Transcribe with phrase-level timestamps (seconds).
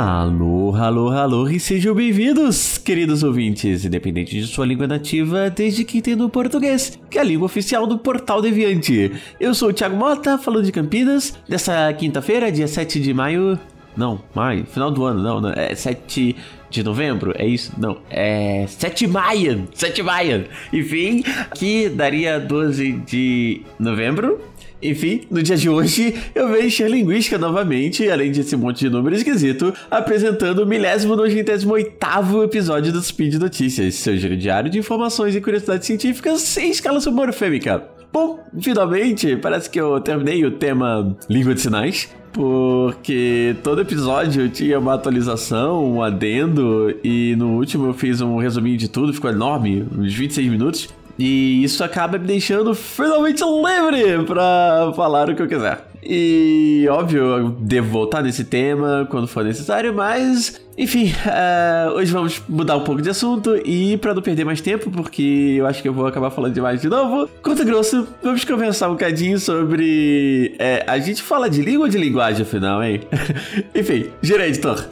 [0.00, 5.98] Alô, alô, alô e sejam bem-vindos, queridos ouvintes, independente de sua língua nativa, desde que
[5.98, 9.10] entenda o português, que é a língua oficial do Portal Deviante.
[9.40, 13.58] Eu sou o Thiago Mota, falando de Campinas, nessa quinta-feira, dia 7 de maio...
[13.96, 16.36] Não, maio, final do ano, não, não, é 7
[16.70, 17.72] de novembro, é isso?
[17.76, 20.46] Não, é 7 de maio, 7 de maio.
[20.72, 21.24] Enfim,
[21.56, 24.40] que daria 12 de novembro,
[24.82, 29.74] enfim, no dia de hoje eu encher linguística novamente, além desse monte de número esquisito,
[29.90, 35.40] apresentando o milésimo nojentésimo oitavo episódio do Speed Notícias, seu giro diário de informações e
[35.40, 37.82] curiosidades científicas em escala submorfêmica.
[38.12, 44.78] Bom, finalmente, parece que eu terminei o tema língua de sinais, porque todo episódio tinha
[44.78, 49.86] uma atualização, um adendo, e no último eu fiz um resuminho de tudo, ficou enorme,
[49.96, 50.88] uns 26 minutos.
[51.18, 55.84] E isso acaba me deixando finalmente livre para falar o que eu quiser.
[56.02, 62.40] E óbvio, eu devo voltar nesse tema quando for necessário, mas enfim, uh, hoje vamos
[62.48, 65.88] mudar um pouco de assunto e para não perder mais tempo, porque eu acho que
[65.88, 70.54] eu vou acabar falando demais de novo, curto grosso, vamos conversar um bocadinho sobre.
[70.58, 73.00] É, a gente fala de língua ou de linguagem afinal, hein?
[73.74, 74.88] enfim, gira editor.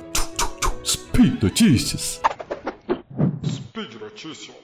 [0.84, 2.20] Speed Notícias.
[3.47, 4.56] Speed Notícias.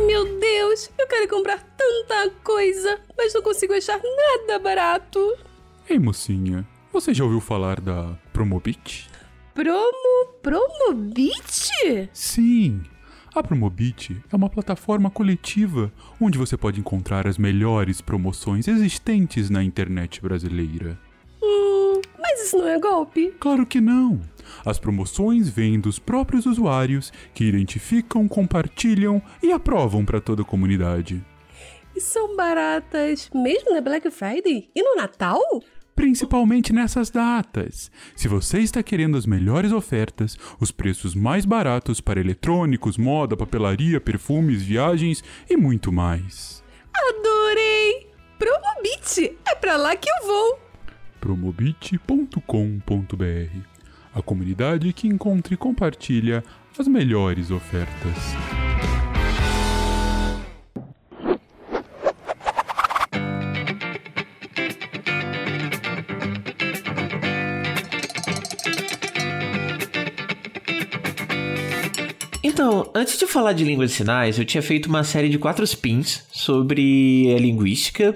[0.00, 5.36] Ai meu Deus, eu quero comprar tanta coisa, mas não consigo achar nada barato.
[5.86, 9.10] Ei, mocinha, você já ouviu falar da Promobit?
[9.52, 10.32] Promo.
[10.40, 12.08] Promobit?
[12.14, 12.82] Sim!
[13.34, 19.62] A Promobit é uma plataforma coletiva onde você pode encontrar as melhores promoções existentes na
[19.62, 20.98] internet brasileira.
[22.30, 23.34] Mas isso não é golpe?
[23.40, 24.20] Claro que não!
[24.64, 31.24] As promoções vêm dos próprios usuários que identificam, compartilham e aprovam para toda a comunidade.
[31.94, 35.40] E são baratas mesmo na Black Friday e no Natal?
[35.96, 37.90] Principalmente nessas datas.
[38.14, 44.00] Se você está querendo as melhores ofertas, os preços mais baratos para eletrônicos, moda, papelaria,
[44.00, 46.62] perfumes, viagens e muito mais.
[46.94, 48.08] Adorei!
[48.38, 49.36] Promobit!
[49.50, 50.69] É para lá que eu vou!
[51.20, 53.80] promobit.com.br
[54.14, 56.42] a comunidade que encontra e compartilha
[56.78, 58.69] as melhores ofertas.
[73.00, 76.22] Antes de falar de língua de sinais, eu tinha feito uma série de quatro spins
[76.30, 78.14] sobre a linguística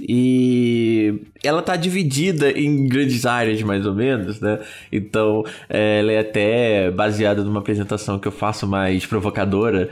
[0.00, 4.58] e ela tá dividida em grandes áreas, mais ou menos, né?
[4.90, 9.90] Então, ela é até baseada numa apresentação que eu faço mais provocadora,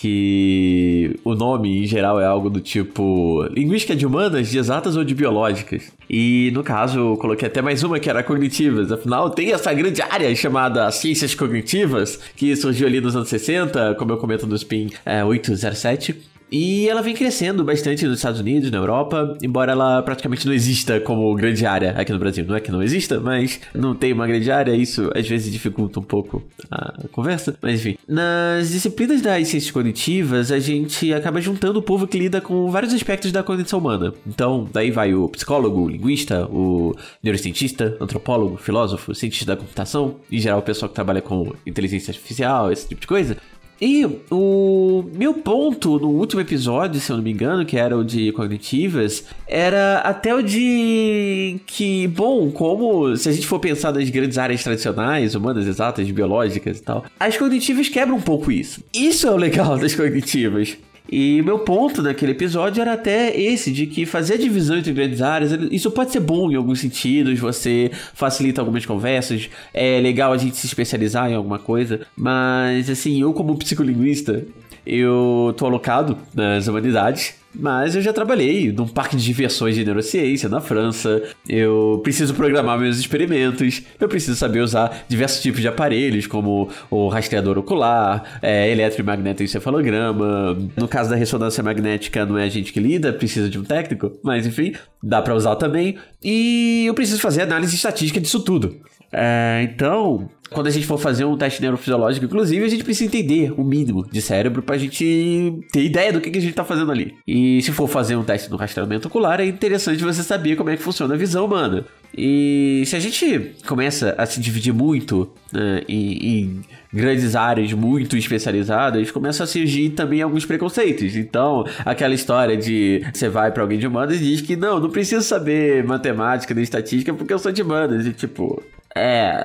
[0.00, 5.02] que o nome em geral é algo do tipo linguística de humanas, de exatas ou
[5.02, 5.90] de biológicas.
[6.08, 8.92] E no caso, eu coloquei até mais uma que era cognitivas.
[8.92, 14.12] Afinal, tem essa grande área chamada ciências cognitivas, que surgiu ali nos anos 60, como
[14.12, 16.37] eu comento no Spin é, 807.
[16.50, 20.98] E ela vem crescendo bastante nos Estados Unidos, na Europa, embora ela praticamente não exista
[21.00, 22.44] como grande área aqui no Brasil.
[22.46, 26.00] Não é que não exista, mas não tem uma grande área, isso às vezes dificulta
[26.00, 27.56] um pouco a conversa.
[27.60, 32.40] Mas enfim, nas disciplinas das ciências cognitivas, a gente acaba juntando o povo que lida
[32.40, 34.12] com vários aspectos da cognição humana.
[34.26, 40.38] Então, daí vai o psicólogo, o linguista, o neurocientista, antropólogo, filósofo, cientista da computação, em
[40.38, 43.36] geral o pessoal que trabalha com inteligência artificial, esse tipo de coisa.
[43.80, 48.04] E o meu ponto no último episódio, se eu não me engano, que era o
[48.04, 54.10] de cognitivas, era até o de que, bom, como se a gente for pensar nas
[54.10, 58.82] grandes áreas tradicionais, humanas, exatas, biológicas e tal, as cognitivas quebram um pouco isso.
[58.92, 60.76] Isso é o legal das cognitivas.
[61.10, 65.22] E meu ponto naquele episódio era até esse, de que fazer a divisão entre grandes
[65.22, 70.36] áreas, isso pode ser bom em alguns sentidos, você facilita algumas conversas, é legal a
[70.36, 74.44] gente se especializar em alguma coisa, mas assim, eu como psicolinguista,
[74.88, 80.48] eu tô alocado nas humanidades, mas eu já trabalhei num parque de diversões de neurociência
[80.48, 81.22] na França.
[81.48, 83.82] Eu preciso programar meus experimentos.
[84.00, 90.56] Eu preciso saber usar diversos tipos de aparelhos, como o rastreador ocular, é, eletromagnetoencefalograma.
[90.76, 94.12] No caso da ressonância magnética, não é a gente que lida, precisa de um técnico,
[94.22, 95.96] mas enfim, dá para usar também.
[96.22, 98.80] E eu preciso fazer análise estatística disso tudo.
[99.12, 103.52] É, então, quando a gente for fazer um teste neurofisiológico, inclusive, a gente precisa entender
[103.58, 106.90] o mínimo de cérebro pra gente ter ideia do que, que a gente tá fazendo
[106.90, 107.14] ali.
[107.26, 110.76] E se for fazer um teste no rastreamento ocular, é interessante você saber como é
[110.76, 111.84] que funciona a visão humana.
[112.16, 116.60] E se a gente começa a se dividir muito né, em, em,
[116.92, 121.14] grandes áreas muito especializadas, começa a surgir também alguns preconceitos.
[121.14, 124.88] Então, aquela história de você vai para alguém de humanas e diz que não, não
[124.88, 128.06] preciso saber matemática nem estatística porque eu sou de humanas.
[128.06, 128.62] E tipo,
[128.98, 129.44] é,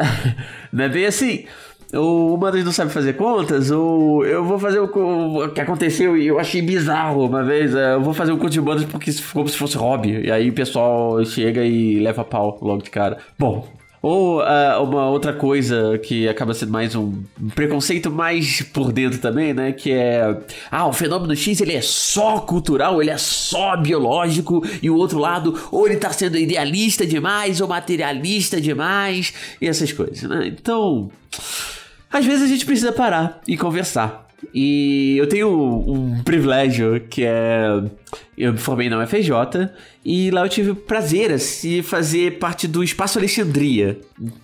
[0.72, 1.46] não é bem assim
[2.00, 6.40] o Humanas não sabe fazer contas, ou eu vou fazer o, que aconteceu e eu
[6.40, 7.76] achei bizarro uma vez.
[7.76, 10.26] É, eu vou fazer um curso de humanas porque como se fosse hobby.
[10.26, 13.18] E aí o pessoal chega e leva pau logo de cara.
[13.38, 13.68] Bom,
[14.04, 17.24] ou uh, uma outra coisa que acaba sendo mais um,
[17.56, 19.72] preconceito mais por dentro também, né?
[19.72, 20.38] Que é...
[20.70, 24.62] Ah, o fenômeno X, ele é só cultural, ele é só biológico.
[24.82, 29.34] E o outro lado, ou ele tá sendo idealista demais, ou materialista demais.
[29.62, 30.48] E essas coisas, né?
[30.48, 31.10] Então...
[32.12, 34.28] Às vezes a gente precisa parar e conversar.
[34.54, 37.84] E eu tenho um privilégio que é.
[38.36, 39.70] Eu me formei na UFJ
[40.04, 44.00] e lá eu tive o prazer assim, de fazer parte do Espaço Alexandria.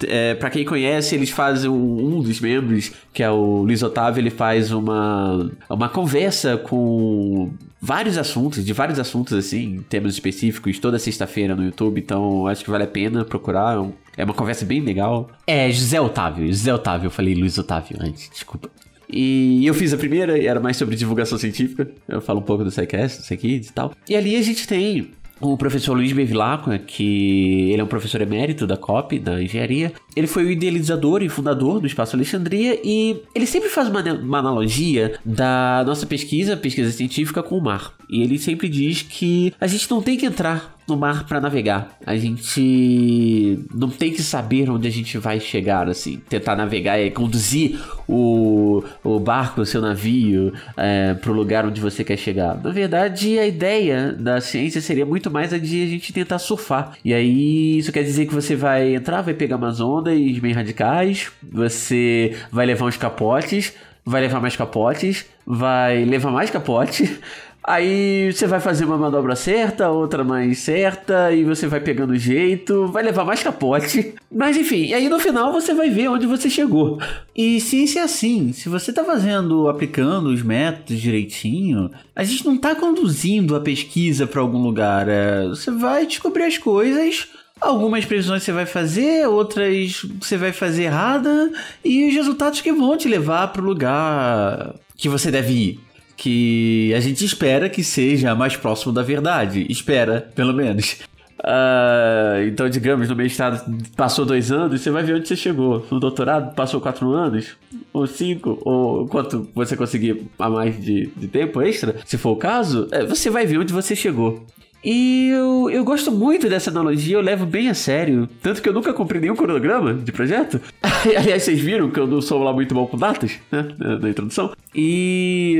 [0.08, 4.30] É, para quem conhece, eles fazem um dos membros, que é o Luiz Otávio, ele
[4.30, 7.52] faz uma, uma conversa com
[7.82, 12.70] vários assuntos, de vários assuntos assim, temas específicos, toda sexta-feira no YouTube, então acho que
[12.70, 13.78] vale a pena procurar.
[14.18, 15.30] É uma conversa bem legal.
[15.48, 18.70] É José Otávio, José Otávio, eu falei Luiz Otávio antes, desculpa.
[19.12, 21.90] E eu fiz a primeira, e era mais sobre divulgação científica.
[22.08, 23.94] Eu falo um pouco do SciCast, do SciKids e tal.
[24.08, 25.10] E ali a gente tem
[25.42, 30.28] o professor Luiz Bevilacqua, que ele é um professor emérito da COP, da engenharia, ele
[30.28, 35.18] foi o idealizador e fundador do Espaço Alexandria e ele sempre faz uma, uma analogia
[35.24, 37.94] da nossa pesquisa, pesquisa científica, com o mar.
[38.10, 41.98] E ele sempre diz que a gente não tem que entrar no mar para navegar.
[42.06, 46.22] A gente não tem que saber onde a gente vai chegar, assim.
[46.28, 51.80] Tentar navegar e conduzir o, o barco, o seu navio, é, para o lugar onde
[51.80, 52.60] você quer chegar.
[52.62, 56.98] Na verdade, a ideia da ciência seria muito mais a de a gente tentar surfar.
[57.06, 61.32] E aí, isso quer dizer que você vai entrar, vai pegar umas ondas bem radicais,
[61.42, 63.74] você vai levar uns capotes,
[64.06, 67.20] vai levar mais capotes, vai levar mais capote
[67.70, 72.88] Aí você vai fazer uma manobra certa, outra mais certa, e você vai pegando jeito,
[72.88, 74.16] vai levar mais capote.
[74.36, 77.00] Mas enfim, aí no final você vai ver onde você chegou.
[77.38, 82.58] E ciência é assim, se você tá fazendo, aplicando os métodos direitinho, a gente não
[82.58, 85.08] tá conduzindo a pesquisa para algum lugar.
[85.08, 87.28] É, você vai descobrir as coisas.
[87.62, 91.52] Algumas previsões você vai fazer, outras você vai fazer errada,
[91.86, 95.89] e os resultados que vão te levar para o lugar que você deve ir
[96.20, 99.66] que a gente espera que seja mais próximo da verdade.
[99.70, 100.98] Espera, pelo menos.
[101.40, 103.64] Uh, então, digamos, no mestrado
[103.96, 105.86] passou dois anos, você vai ver onde você chegou.
[105.90, 107.56] No doutorado passou quatro anos,
[107.94, 112.36] ou cinco, ou quanto você conseguir a mais de, de tempo extra, se for o
[112.36, 114.46] caso, é, você vai ver onde você chegou.
[114.84, 118.30] E eu, eu gosto muito dessa analogia, eu levo bem a sério.
[118.42, 120.60] Tanto que eu nunca comprei nenhum cronograma de projeto.
[121.18, 123.68] Aliás, vocês viram que eu não sou lá muito bom com datas, né?
[123.78, 124.54] Na introdução.
[124.74, 125.60] E.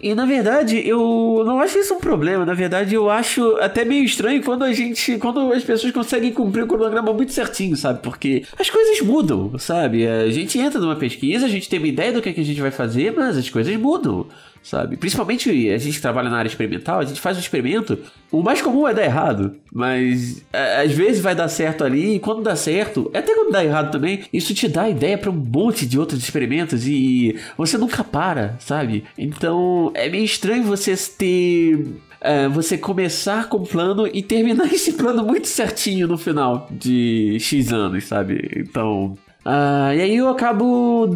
[0.00, 2.46] E na verdade, eu não acho isso um problema.
[2.46, 5.18] Na verdade, eu acho até meio estranho quando a gente.
[5.18, 8.00] Quando as pessoas conseguem cumprir o cronograma muito certinho, sabe?
[8.00, 10.06] Porque as coisas mudam, sabe?
[10.06, 12.44] A gente entra numa pesquisa, a gente tem uma ideia do que, é que a
[12.44, 14.28] gente vai fazer, mas as coisas mudam
[14.62, 14.96] sabe?
[14.96, 17.98] Principalmente a gente que trabalha na área experimental, a gente faz um experimento,
[18.30, 22.42] o mais comum é dar errado, mas às vezes vai dar certo ali, e quando
[22.42, 25.98] dá certo, até quando dá errado também, isso te dá ideia para um monte de
[25.98, 29.04] outros experimentos e você nunca para, sabe?
[29.16, 31.86] Então é meio estranho você ter
[32.20, 37.36] é, você começar com um plano e terminar esse plano muito certinho no final de
[37.40, 38.50] X anos, sabe?
[38.56, 39.16] Então.
[39.46, 41.08] Uh, e aí eu acabo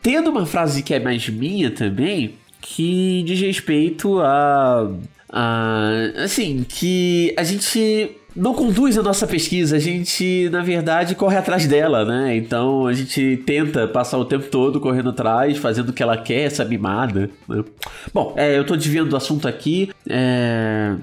[0.00, 4.90] tendo uma frase que é mais minha também, que diz respeito a,
[5.28, 5.90] a.
[6.24, 11.66] Assim, que a gente não conduz a nossa pesquisa, a gente, na verdade, corre atrás
[11.66, 12.36] dela, né?
[12.36, 16.42] Então a gente tenta passar o tempo todo correndo atrás, fazendo o que ela quer,
[16.44, 17.30] essa mimada.
[17.48, 17.64] Né?
[18.12, 19.90] Bom, é, eu tô desviando do assunto aqui.
[20.08, 20.94] É...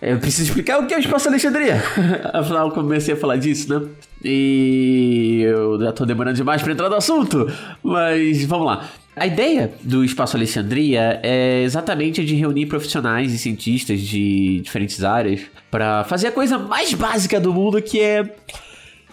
[0.00, 1.82] é eu preciso explicar o que é o Espaço Alexandria.
[2.32, 3.88] Afinal, comecei a falar disso, né?
[4.24, 7.46] E eu já tô demorando demais para entrar no assunto,
[7.82, 8.88] mas vamos lá.
[9.16, 15.40] A ideia do Espaço Alexandria é exatamente de reunir profissionais e cientistas de diferentes áreas
[15.70, 18.30] para fazer a coisa mais básica do mundo que é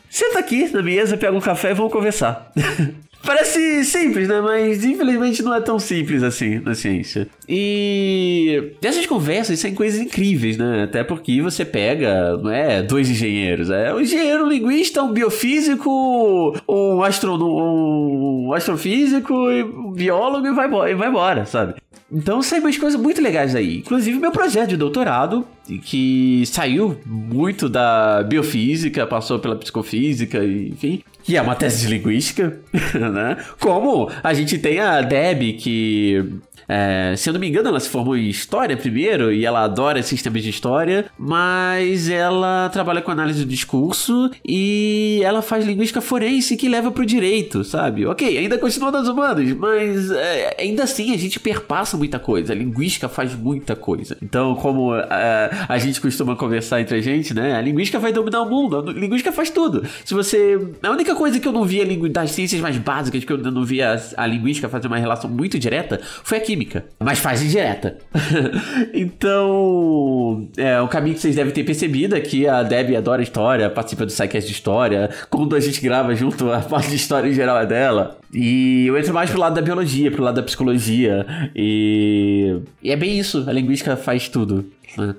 [0.10, 2.52] senta aqui na mesa, pega um café e vamos conversar.
[3.26, 4.42] Parece simples, né?
[4.42, 7.28] Mas infelizmente não é tão simples assim na ciência.
[7.48, 10.84] E essas conversas são coisas incríveis, né?
[10.84, 17.02] Até porque você pega, não é dois engenheiros, é um engenheiro, linguista, um biofísico, um,
[17.02, 21.76] astro, um astrofísico, um biólogo e vai, e vai embora, sabe?
[22.14, 23.80] Então saem umas coisas muito legais aí.
[23.80, 25.46] Inclusive meu projeto de doutorado,
[25.84, 32.60] que saiu muito da biofísica, passou pela psicofísica, enfim, que é uma tese de linguística,
[32.94, 33.38] né?
[33.60, 36.24] Como a gente tem a Deb, que
[36.68, 40.02] é, se eu não me engano, ela se formou em História primeiro e ela adora
[40.04, 46.56] sistemas de História, mas ela trabalha com análise do discurso e ela faz linguística forense
[46.58, 48.06] que leva pro direito, sabe?
[48.06, 52.54] Ok, ainda continua nas humanas, mas é, ainda assim a gente perpassa muita coisa.
[52.54, 54.18] A linguística faz muita coisa.
[54.22, 57.56] Então, como é, a gente costuma conversar entre a gente, né?
[57.56, 58.78] A linguística vai dominar o mundo.
[58.78, 59.86] A linguística faz tudo.
[60.04, 60.60] Se você.
[60.82, 63.94] A única coisa que eu não via das ciências mais básicas, que eu não via
[63.94, 66.86] a, a linguística fazer uma relação muito direta, foi a química.
[67.00, 67.98] Mas faz indireta.
[68.94, 73.70] então, é um caminho que vocês devem ter percebido é que a Debbie adora história,
[73.70, 75.10] participa do SciCast de história.
[75.30, 78.18] Quando a gente grava junto, a parte de história em geral é dela.
[78.32, 81.26] E eu entro mais pro lado da biologia, pro lado da psicologia.
[81.56, 84.66] E, e é bem isso, a linguística faz tudo.
[84.98, 85.16] Né?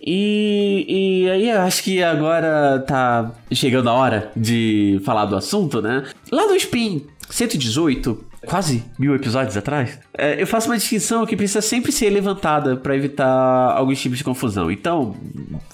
[0.00, 5.82] E, e aí eu acho que agora tá chegando a hora de falar do assunto,
[5.82, 6.04] né?
[6.30, 11.60] Lá no Spin 118, quase mil episódios atrás, é, eu faço uma distinção que precisa
[11.60, 14.70] sempre ser levantada para evitar alguns tipos de confusão.
[14.70, 15.16] Então,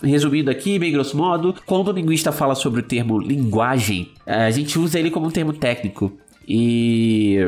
[0.03, 4.79] resumindo aqui, bem grosso modo, quando o linguista fala sobre o termo linguagem, a gente
[4.79, 6.13] usa ele como um termo técnico.
[6.47, 7.39] E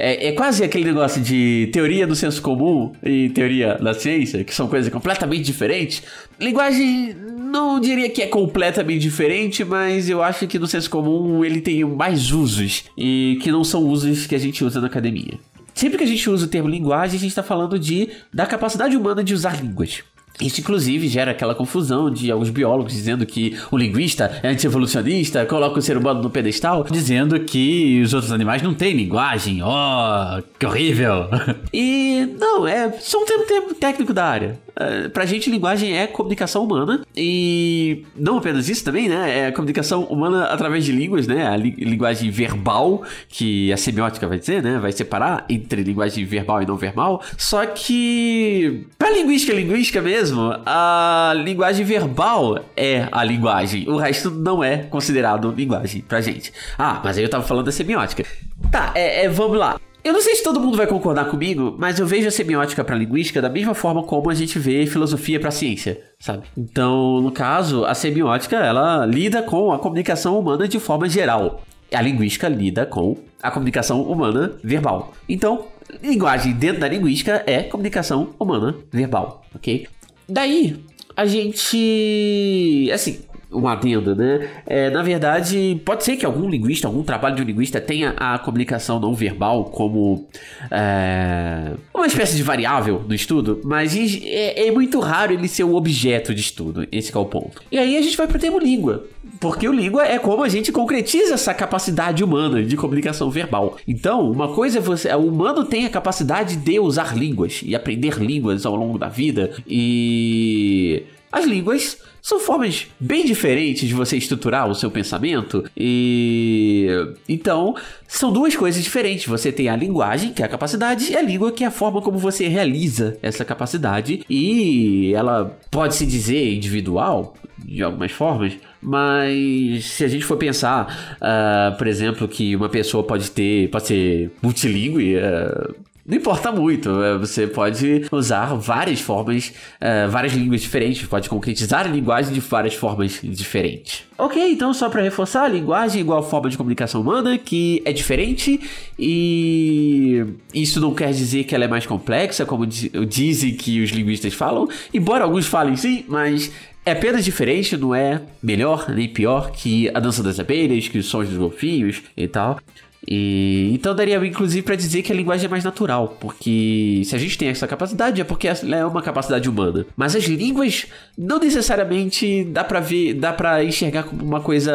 [0.00, 4.54] é, é, quase aquele negócio de teoria do senso comum e teoria da ciência, que
[4.54, 6.02] são coisas completamente diferentes.
[6.40, 11.60] Linguagem, não diria que é completamente diferente, mas eu acho que no senso comum ele
[11.60, 15.38] tem mais usos e que não são usos que a gente usa na academia.
[15.74, 18.96] Sempre que a gente usa o termo linguagem, a gente está falando de da capacidade
[18.96, 20.02] humana de usar línguas.
[20.40, 25.78] Isso, inclusive, gera aquela confusão de alguns biólogos dizendo que o linguista é anti-evolucionista, coloca
[25.78, 29.62] o ser humano no pedestal, dizendo que os outros animais não têm linguagem.
[29.62, 31.28] Oh, que horrível!
[31.72, 34.58] e não, é só um termo, termo técnico da área.
[34.70, 39.48] Uh, pra gente, linguagem é comunicação humana e não apenas isso também, né?
[39.48, 41.46] É comunicação humana através de línguas, né?
[41.46, 44.78] A li linguagem verbal, que a semiótica vai dizer, né?
[44.78, 47.22] Vai separar entre linguagem verbal e não verbal.
[47.36, 53.88] Só que, pra linguística, linguística mesmo, a linguagem verbal é a linguagem.
[53.88, 56.52] O resto não é considerado linguagem pra gente.
[56.78, 58.24] Ah, mas aí eu tava falando da semiótica.
[58.70, 59.78] Tá, é, é vamos lá.
[60.02, 62.96] Eu não sei se todo mundo vai concordar comigo, mas eu vejo a semiótica para
[62.96, 66.44] linguística da mesma forma como a gente vê filosofia para ciência, sabe?
[66.56, 71.62] Então, no caso, a semiótica ela lida com a comunicação humana de forma geral.
[71.92, 75.12] A linguística lida com a comunicação humana verbal.
[75.28, 75.66] Então,
[76.02, 79.86] linguagem dentro da linguística é comunicação humana verbal, ok?
[80.28, 80.82] Daí,
[81.16, 82.88] a gente.
[82.92, 83.20] Assim,
[83.52, 84.48] um adendo, né?
[84.66, 88.38] É, na verdade, pode ser que algum linguista, algum trabalho de um linguista tenha a
[88.38, 90.26] comunicação não verbal como
[90.70, 95.74] é, uma espécie de variável no estudo, mas é, é, muito raro ele ser o
[95.74, 96.86] objeto de estudo.
[96.92, 97.62] Esse é o ponto.
[97.70, 99.04] E aí a gente vai pro termo língua.
[99.38, 103.78] Porque o língua é como a gente concretiza essa capacidade humana de comunicação verbal.
[103.88, 105.12] Então, uma coisa é você.
[105.14, 109.50] O humano tem a capacidade de usar línguas e aprender línguas ao longo da vida.
[109.66, 111.04] E.
[111.32, 116.88] As línguas são formas bem diferentes de você estruturar o seu pensamento e
[117.28, 117.74] então
[118.06, 119.26] são duas coisas diferentes.
[119.26, 122.02] Você tem a linguagem, que é a capacidade, e a língua, que é a forma
[122.02, 127.34] como você realiza essa capacidade e ela pode se dizer individual
[127.64, 133.04] de algumas formas, mas se a gente for pensar, uh, por exemplo, que uma pessoa
[133.04, 135.74] pode ter, pode ser multilingüe, uh,
[136.10, 141.86] não importa muito, é, você pode usar várias formas, uh, várias línguas diferentes, pode concretizar
[141.86, 144.02] a linguagem de várias formas diferentes.
[144.18, 147.80] Ok, então só para reforçar, a linguagem é igual a forma de comunicação humana, que
[147.84, 148.60] é diferente
[148.98, 154.34] e isso não quer dizer que ela é mais complexa, como dizem que os linguistas
[154.34, 156.50] falam, embora alguns falem sim, mas
[156.84, 161.06] é apenas diferente, não é melhor nem pior que a dança das abelhas, que os
[161.06, 162.58] sons dos golfinhos e tal.
[163.06, 167.18] E, então daria inclusive para dizer que a linguagem é mais natural, porque se a
[167.18, 169.86] gente tem essa capacidade é porque ela é uma capacidade humana.
[169.96, 174.72] Mas as línguas não necessariamente dá para ver, dá para enxergar como uma coisa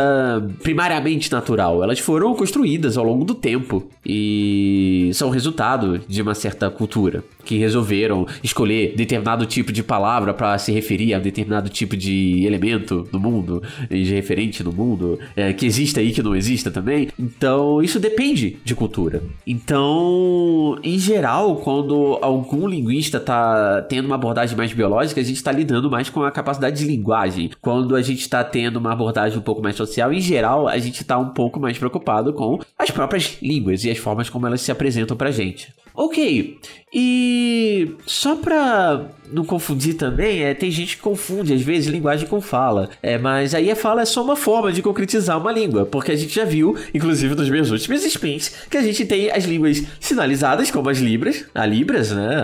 [0.63, 1.83] primariamente natural.
[1.83, 7.57] Elas foram construídas ao longo do tempo e são resultado de uma certa cultura que
[7.57, 13.19] resolveram escolher determinado tipo de palavra para se referir a determinado tipo de elemento no
[13.19, 17.09] mundo, de referente no mundo, é, que exista aí que não exista também.
[17.17, 19.23] Então isso depende de cultura.
[19.45, 25.51] Então, em geral, quando algum linguista está tendo uma abordagem mais biológica, a gente está
[25.51, 27.51] lidando mais com a capacidade de linguagem.
[27.61, 31.01] Quando a gente está tendo uma abordagem um pouco mais social, em geral, a gente
[31.01, 34.71] está um pouco mais preocupado com as próprias línguas e as formas como elas se
[34.71, 35.73] apresentam para gente.
[35.95, 36.59] Ok,
[36.93, 42.41] e só pra não confundir também, é, tem gente que confunde às vezes linguagem com
[42.41, 42.89] fala.
[43.01, 46.15] É, mas aí a fala é só uma forma de concretizar uma língua, porque a
[46.15, 50.69] gente já viu, inclusive nos meus últimos spins, que a gente tem as línguas sinalizadas,
[50.69, 52.41] como as Libras, a Libras, né?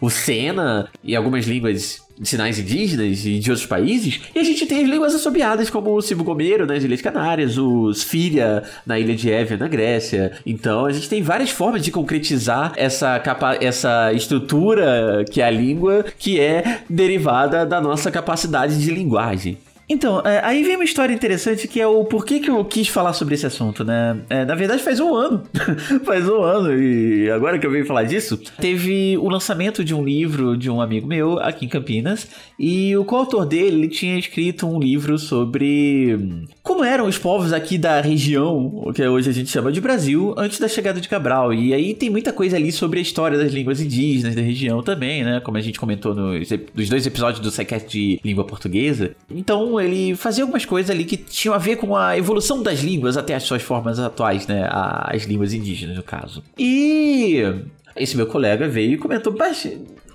[0.00, 4.20] O Sena e algumas línguas sinais indígenas e de outros países.
[4.34, 8.62] E a gente tem as línguas assobiadas, como o Cibo-Gomeiro nas Ilhas Canárias, o Sfíria
[8.86, 10.32] na ilha de Évia, na Grécia.
[10.46, 15.50] Então a gente tem várias formas de concretizar essa, capa essa estrutura que é a
[15.50, 19.58] língua, que é derivada da nossa capacidade de linguagem.
[19.88, 23.12] Então, é, aí vem uma história interessante que é o porquê que eu quis falar
[23.12, 24.18] sobre esse assunto, né?
[24.30, 25.42] É, na verdade, faz um ano.
[26.04, 30.04] faz um ano, e agora que eu venho falar disso, teve o lançamento de um
[30.04, 32.26] livro de um amigo meu aqui em Campinas,
[32.58, 37.76] e o coautor dele ele tinha escrito um livro sobre como eram os povos aqui
[37.76, 41.52] da região, que hoje a gente chama de Brasil, antes da chegada de Cabral.
[41.52, 45.22] E aí tem muita coisa ali sobre a história das línguas indígenas da região também,
[45.22, 45.40] né?
[45.40, 49.14] Como a gente comentou nos, nos dois episódios do Sequest de língua portuguesa.
[49.30, 53.16] Então, ele fazia algumas coisas ali que tinham a ver com a evolução das línguas
[53.16, 54.68] até as suas formas atuais, né?
[54.70, 56.42] As línguas indígenas, no caso.
[56.58, 57.42] E
[57.96, 59.32] esse meu colega veio e comentou: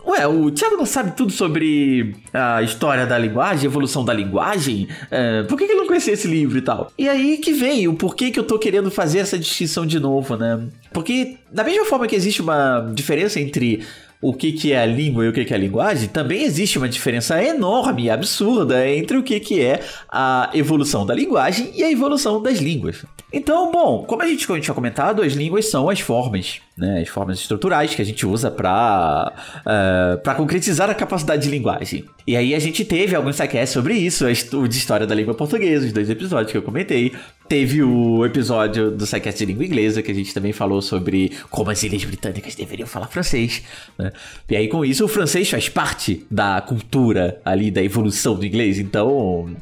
[0.05, 4.87] Ué, o Thiago não sabe tudo sobre a história da linguagem, evolução da linguagem?
[5.11, 6.91] É, por que, ele não conhecia esse livro e tal?
[6.97, 10.35] E aí que vem o porquê que eu tô querendo fazer essa distinção de novo,
[10.35, 10.59] né?
[10.93, 13.83] Porque, da mesma forma que existe uma diferença entre
[14.21, 16.77] o que, que é a língua e o que, que é a linguagem, também existe
[16.77, 21.83] uma diferença enorme e absurda entre o que, que é a evolução da linguagem e
[21.83, 23.05] a evolução das línguas.
[23.31, 27.39] Então, bom, como a gente tinha comentado, as línguas são as formas, né, as formas
[27.39, 32.05] estruturais que a gente usa para uh, eh, concretizar a capacidade de linguagem.
[32.25, 35.85] E aí a gente teve alguns saques sobre isso, o de história da língua portuguesa,
[35.85, 37.13] os dois episódios que eu comentei.
[37.49, 41.71] Teve o episódio do SciCast de língua inglesa, que a gente também falou sobre como
[41.71, 43.63] as ilhas britânicas deveriam falar francês.
[43.97, 44.11] Né?
[44.47, 48.77] E aí, com isso, o francês faz parte da cultura ali, da evolução do inglês.
[48.77, 49.55] Então,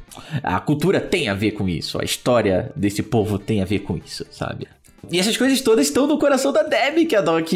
[0.43, 1.97] a cultura tem a ver com isso.
[1.97, 4.67] A história desse povo tem a ver com isso, sabe?
[5.09, 7.49] E essas coisas todas estão no coração da Debbie, que é a Doc,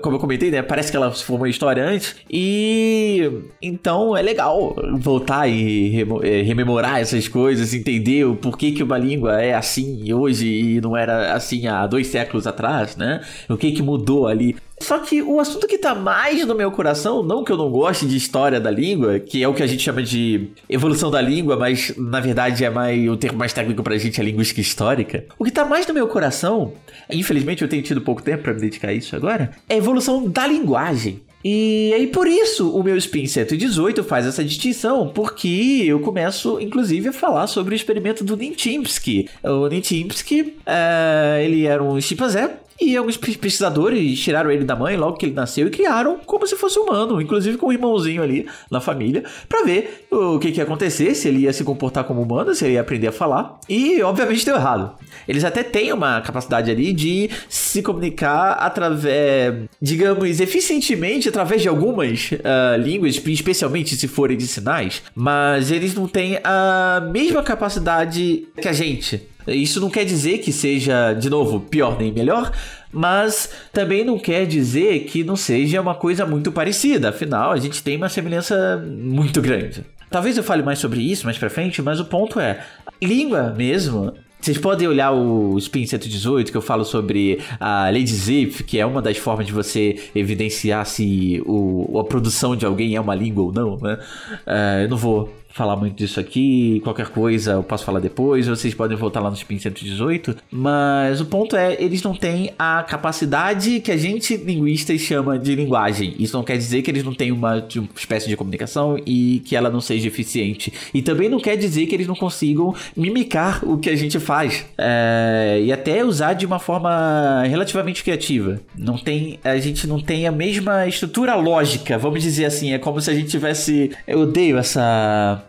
[0.00, 0.62] como eu comentei, né?
[0.62, 2.16] Parece que ela se formou em história antes.
[2.28, 3.30] E
[3.62, 9.40] então é legal voltar e é, rememorar essas coisas, entender o porquê que uma língua
[9.40, 13.20] é assim hoje e não era assim há dois séculos atrás, né?
[13.48, 14.56] O que que mudou ali.
[14.80, 18.06] Só que o assunto que tá mais no meu coração, não que eu não goste
[18.06, 21.56] de história da língua, que é o que a gente chama de evolução da língua,
[21.56, 25.24] mas na verdade é mais o termo mais técnico pra gente é linguística histórica.
[25.38, 26.72] O que tá mais no meu coração,
[27.10, 30.26] infelizmente eu tenho tido pouco tempo para me dedicar a isso agora, é a evolução
[30.26, 31.20] da linguagem.
[31.44, 37.08] E aí por isso o meu Spin 118 faz essa distinção, porque eu começo inclusive
[37.08, 39.28] a falar sobre o experimento do Nintimpsky.
[39.42, 45.16] O Nintimpsky, uh, ele era um chimpanzé e alguns pesquisadores tiraram ele da mãe logo
[45.16, 48.80] que ele nasceu e criaram como se fosse humano, inclusive com um irmãozinho ali na
[48.80, 52.54] família, para ver o que, que ia acontecer, se ele ia se comportar como humano,
[52.54, 53.60] se ele ia aprender a falar.
[53.68, 54.94] E obviamente deu errado.
[55.28, 62.30] Eles até têm uma capacidade ali de se comunicar através, digamos, eficientemente através de algumas
[62.32, 68.68] uh, línguas, especialmente se forem de sinais, mas eles não têm a mesma capacidade que
[68.68, 72.52] a gente isso não quer dizer que seja, de novo, pior nem melhor,
[72.92, 77.10] mas também não quer dizer que não seja uma coisa muito parecida.
[77.10, 79.84] Afinal, a gente tem uma semelhança muito grande.
[80.10, 82.64] Talvez eu fale mais sobre isso mais pra frente, mas o ponto é:
[83.00, 88.64] língua mesmo vocês podem olhar o Spin 118, que eu falo sobre a Lady Zip,
[88.64, 93.00] que é uma das formas de você evidenciar se o, a produção de alguém é
[93.00, 93.98] uma língua ou não, né?
[94.46, 98.72] Uh, eu não vou falar muito disso aqui, qualquer coisa eu posso falar depois, vocês
[98.72, 103.78] podem voltar lá no Spin 118, mas o ponto é, eles não têm a capacidade
[103.80, 106.14] que a gente linguistas chama de linguagem.
[106.18, 109.54] Isso não quer dizer que eles não têm uma, uma espécie de comunicação e que
[109.54, 110.72] ela não seja eficiente.
[110.94, 114.64] E também não quer dizer que eles não consigam mimicar o que a gente faz
[114.78, 118.58] é, e até usar de uma forma relativamente criativa.
[118.74, 122.98] Não tem, a gente não tem a mesma estrutura lógica, vamos dizer assim, é como
[122.98, 125.44] se a gente tivesse, eu odeio essa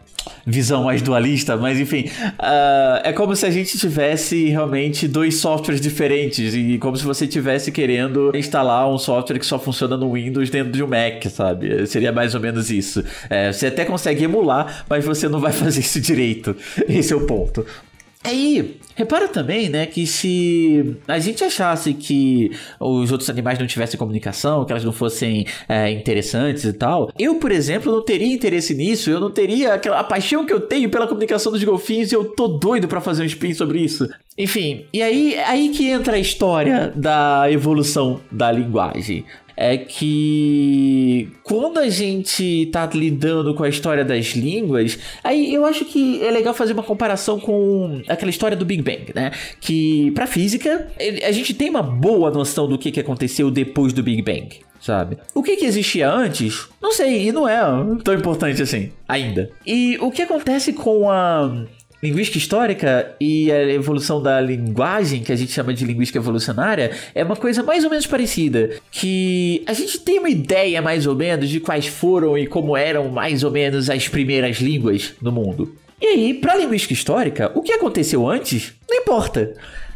[0.45, 5.81] visão mais dualista, mas enfim, uh, é como se a gente tivesse realmente dois softwares
[5.81, 10.49] diferentes e como se você tivesse querendo instalar um software que só funciona no Windows
[10.49, 11.85] dentro de um Mac, sabe?
[11.87, 13.03] Seria mais ou menos isso.
[13.29, 16.55] É, você até consegue emular, mas você não vai fazer isso direito.
[16.87, 17.65] Esse é o ponto.
[18.23, 23.97] Aí, repara também, né, que se a gente achasse que os outros animais não tivessem
[23.97, 28.75] comunicação, que elas não fossem é, interessantes e tal, eu, por exemplo, não teria interesse
[28.75, 32.15] nisso, eu não teria aquela a paixão que eu tenho pela comunicação dos golfinhos e
[32.15, 34.07] eu tô doido para fazer um spin sobre isso.
[34.37, 39.25] Enfim, e aí, aí que entra a história da evolução da linguagem
[39.61, 45.85] é que quando a gente tá lidando com a história das línguas, aí eu acho
[45.85, 49.31] que é legal fazer uma comparação com aquela história do Big Bang, né?
[49.59, 50.87] Que pra física,
[51.23, 54.49] a gente tem uma boa noção do que, que aconteceu depois do Big Bang.
[54.79, 55.19] Sabe?
[55.35, 56.67] O que, que existia antes?
[56.81, 57.61] Não sei, e não é
[58.03, 59.51] tão importante assim, ainda.
[59.63, 61.65] E o que acontece com a
[62.01, 67.23] linguística histórica e a evolução da linguagem, que a gente chama de linguística evolucionária, é
[67.23, 68.71] uma coisa mais ou menos parecida.
[68.89, 73.09] Que a gente tem uma ideia mais ou menos de quais foram e como eram
[73.09, 75.75] mais ou menos as primeiras línguas no mundo.
[76.01, 79.53] E aí, para linguística histórica, o que aconteceu antes não importa.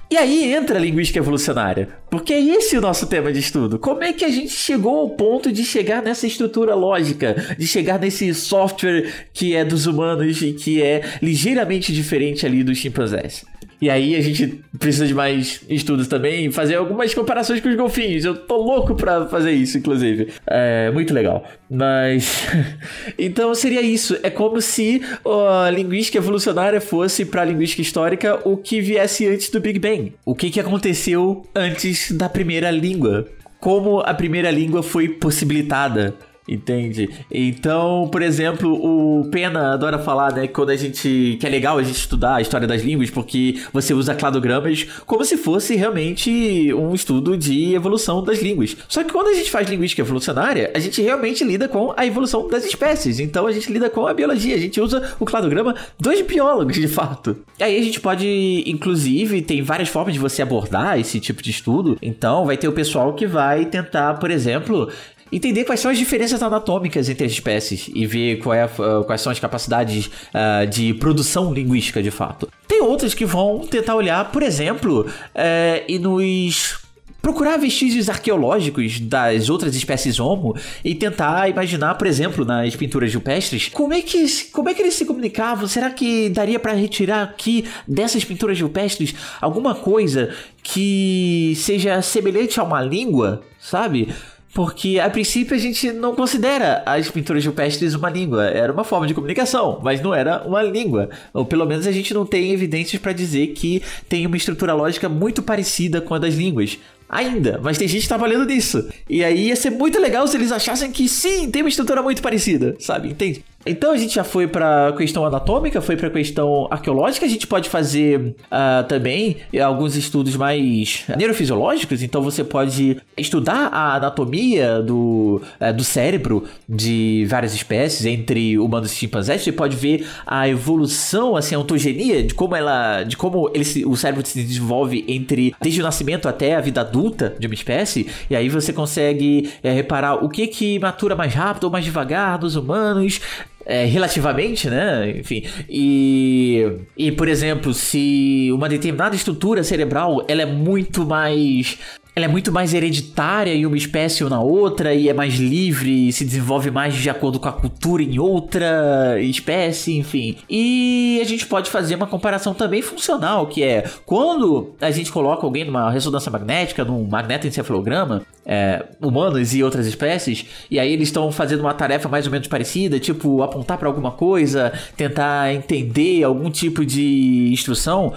[0.09, 3.79] E aí entra a linguística evolucionária, porque é esse o nosso tema de estudo.
[3.79, 7.99] Como é que a gente chegou ao ponto de chegar nessa estrutura lógica, de chegar
[7.99, 13.43] nesse software que é dos humanos e que é ligeiramente diferente ali dos chimpanzés?
[13.81, 18.23] E aí a gente precisa de mais estudos também, fazer algumas comparações com os golfinhos.
[18.23, 20.29] Eu tô louco pra fazer isso, inclusive.
[20.47, 21.43] É muito legal.
[21.69, 22.45] Mas.
[23.17, 24.17] então seria isso.
[24.23, 29.59] É como se a linguística evolucionária fosse pra linguística histórica o que viesse antes do
[29.59, 30.13] Big Bang.
[30.25, 33.27] O que, que aconteceu antes da primeira língua.
[33.59, 36.13] Como a primeira língua foi possibilitada
[36.47, 37.09] Entende?
[37.31, 41.37] Então, por exemplo, o Pena adora falar, né, quando a gente.
[41.39, 45.25] que é legal a gente estudar a história das línguas, porque você usa cladogramas como
[45.25, 48.77] se fosse realmente um estudo de evolução das línguas.
[48.87, 52.47] Só que quando a gente faz linguística evolucionária, a gente realmente lida com a evolução
[52.47, 53.19] das espécies.
[53.19, 56.87] Então a gente lida com a biologia, a gente usa o cladograma dos biólogos, de
[56.87, 57.37] fato.
[57.59, 61.49] E aí a gente pode, inclusive, tem várias formas de você abordar esse tipo de
[61.49, 61.97] estudo.
[62.01, 64.91] Então vai ter o pessoal que vai tentar, por exemplo,
[65.35, 69.31] entender quais são as diferenças anatômicas entre as espécies e ver é, uh, quais são
[69.31, 72.47] as capacidades uh, de produção linguística de fato.
[72.67, 76.85] Tem outras que vão tentar olhar, por exemplo, uh, e nos
[77.21, 83.67] procurar vestígios arqueológicos das outras espécies Homo e tentar imaginar, por exemplo, nas pinturas rupestres,
[83.69, 85.67] como é que, como é que eles se comunicavam?
[85.67, 92.63] Será que daria para retirar aqui dessas pinturas rupestres alguma coisa que seja semelhante a
[92.63, 94.09] uma língua, sabe?
[94.55, 99.05] Porque a princípio a gente não considera as pinturas rupestres uma língua, era uma forma
[99.05, 101.09] de comunicação, mas não era uma língua.
[101.33, 105.09] Ou pelo menos a gente não tem evidências para dizer que tem uma estrutura lógica
[105.09, 106.79] muito parecida com a das línguas.
[107.09, 108.87] Ainda, mas tem gente trabalhando nisso.
[109.09, 112.21] E aí ia ser muito legal se eles achassem que sim, tem uma estrutura muito
[112.21, 113.09] parecida, sabe?
[113.09, 113.43] Entende?
[113.65, 117.25] Então a gente já foi para questão anatômica, foi para questão arqueológica.
[117.25, 122.03] A gente pode fazer uh, também alguns estudos mais neurofisiológicos.
[122.03, 128.91] Então você pode estudar a anatomia do, uh, do cérebro de várias espécies, entre humanos
[128.91, 129.41] e chimpanzés.
[129.41, 133.83] Você pode ver a evolução, assim, a ontogenia de como ela, de como ele se,
[133.83, 138.07] o cérebro se desenvolve entre desde o nascimento até a vida adulta de uma espécie.
[138.29, 142.39] E aí você consegue é, reparar o que que matura mais rápido ou mais devagar
[142.39, 143.19] nos humanos
[143.65, 145.09] é, relativamente, né?
[145.17, 145.43] Enfim.
[145.67, 151.77] E, e, por exemplo, se uma determinada estrutura cerebral ela é muito mais
[152.15, 156.07] ela é muito mais hereditária em uma espécie ou na outra e é mais livre
[156.07, 160.37] e se desenvolve mais de acordo com a cultura em outra espécie, enfim.
[160.49, 165.45] E a gente pode fazer uma comparação também funcional, que é quando a gente coloca
[165.45, 171.31] alguém numa ressonância magnética, num magnetoencefalograma, é, humanos e outras espécies, e aí eles estão
[171.31, 176.49] fazendo uma tarefa mais ou menos parecida, tipo apontar para alguma coisa, tentar entender algum
[176.51, 178.13] tipo de instrução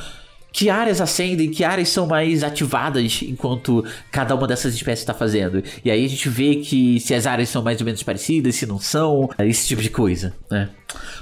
[0.53, 5.63] que áreas acendem, que áreas são mais ativadas enquanto cada uma dessas espécies está fazendo.
[5.85, 8.67] E aí a gente vê que se as áreas são mais ou menos parecidas, se
[8.67, 10.69] não são, esse tipo de coisa, né?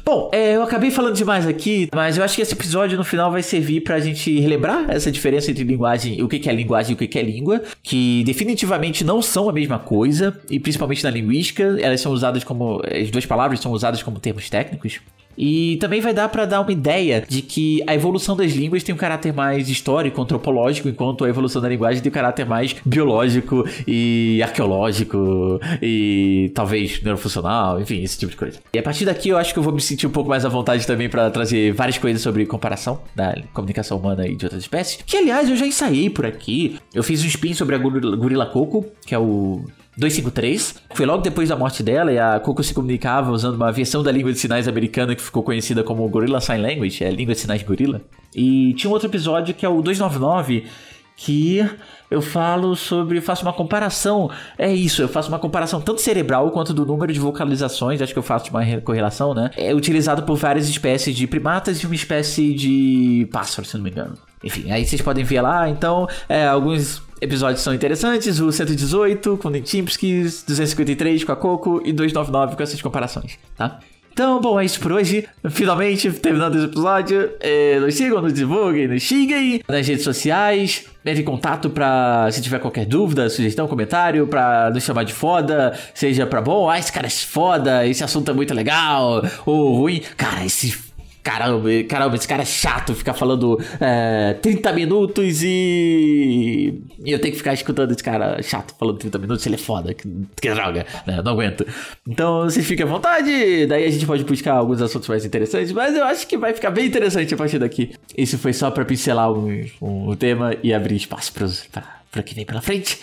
[0.04, 3.30] Bom, é, eu acabei falando demais aqui, mas eu acho que esse episódio no final
[3.30, 7.08] vai servir pra gente relembrar essa diferença entre linguagem, o que é linguagem e o
[7.08, 12.00] que é língua, que definitivamente não são a mesma coisa, e principalmente na linguística, elas
[12.00, 12.80] são usadas como.
[12.84, 15.00] As duas palavras são usadas como termos técnicos.
[15.36, 18.94] E também vai dar para dar uma ideia de que a evolução das línguas tem
[18.94, 23.64] um caráter mais histórico, antropológico, enquanto a evolução da linguagem tem um caráter mais biológico
[23.86, 28.58] e arqueológico e talvez neurofuncional, enfim, esse tipo de coisa.
[28.72, 30.48] E a partir daqui eu acho que eu vou me sentir um pouco mais à
[30.48, 35.02] vontade também para trazer várias coisas sobre comparação da comunicação humana e de outras espécies.
[35.04, 36.78] Que aliás eu já ensaiei por aqui.
[36.94, 39.64] Eu fiz um spin sobre a gorila coco, que é o
[39.96, 40.82] 253.
[40.94, 44.12] Foi logo depois da morte dela e a Coco se comunicava usando uma versão da
[44.12, 47.60] língua de sinais americana que ficou conhecida como Gorilla Sign Language, é língua de sinais
[47.60, 48.02] de gorila.
[48.34, 50.66] E tinha um outro episódio que é o 299,
[51.16, 51.66] que
[52.10, 56.74] eu falo sobre, faço uma comparação, é isso, eu faço uma comparação tanto cerebral quanto
[56.74, 59.50] do número de vocalizações, acho que eu faço uma correlação, né?
[59.56, 63.90] É utilizado por várias espécies de primatas e uma espécie de pássaro, se não me
[63.90, 64.14] engano.
[64.44, 69.48] Enfim, aí vocês podem ver lá, então, é, alguns episódios são interessantes, o 118 com
[69.48, 73.80] Nick 253 com a Coco e 299 com essas comparações, tá?
[74.16, 75.28] Então, bom, é isso por hoje.
[75.50, 77.32] Finalmente, terminando esse episódio.
[77.38, 80.86] É, nos sigam, nos divulguem, nos xinguem nas redes sociais.
[81.04, 85.78] Entre em contato pra se tiver qualquer dúvida, sugestão, comentário, pra nos chamar de foda,
[85.92, 90.00] seja pra bom, ah, esse cara é foda, esse assunto é muito legal, ou ruim.
[90.16, 90.85] Cara, esse
[91.26, 96.82] Caramba, caramba, esse cara é chato ficar falando é, 30 minutos e...
[97.04, 97.10] e.
[97.10, 100.08] eu tenho que ficar escutando esse cara chato falando 30 minutos, ele é foda, que,
[100.40, 101.20] que droga, né?
[101.24, 101.66] Não aguento.
[102.06, 105.96] Então vocês fiquem à vontade, daí a gente pode buscar alguns assuntos mais interessantes, mas
[105.96, 107.90] eu acho que vai ficar bem interessante a partir daqui.
[108.16, 111.32] Isso foi só pra pincelar o tema e abrir espaço
[111.72, 113.00] pra, pra que vem pela frente.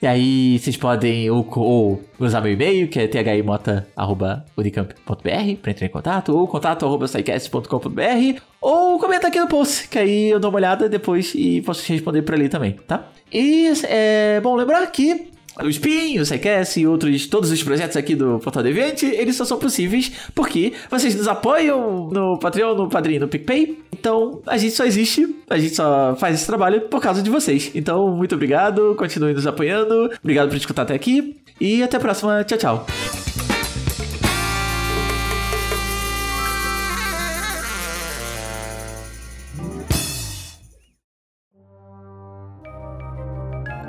[0.00, 5.90] E aí vocês podem ou, ou usar meu e-mail, que é thimota.unicamp.br para entrar em
[5.90, 11.34] contato, ou contato.sicast.com.br, ou comenta aqui no post, que aí eu dou uma olhada depois
[11.34, 13.08] e posso responder por ali também, tá?
[13.32, 15.30] E é bom lembrar que
[15.62, 19.44] o Spin, o SciCast e outros, todos os projetos aqui do Portal Deviante, eles só
[19.44, 23.78] são possíveis porque vocês nos apoiam no Patreon, no Padrinho, no PicPay.
[23.92, 27.70] Então, a gente só existe, a gente só faz esse trabalho por causa de vocês.
[27.74, 32.44] Então, muito obrigado, continue nos apoiando, obrigado por escutar até aqui e até a próxima.
[32.44, 33.25] Tchau, tchau.